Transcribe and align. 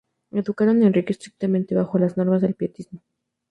Educaron 0.31 0.79
a 0.81 0.87
Enrique 0.87 1.11
estrictamente 1.13 1.75
bajo 1.75 1.99
las 1.99 2.17
normas 2.17 2.41
del 2.41 2.55
pietismo. 2.55 3.03